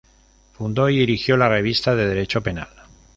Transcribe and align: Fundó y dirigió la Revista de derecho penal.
Fundó 0.53 0.89
y 0.89 0.97
dirigió 0.97 1.37
la 1.37 1.47
Revista 1.47 1.95
de 1.95 2.07
derecho 2.07 2.41
penal. 2.41 2.69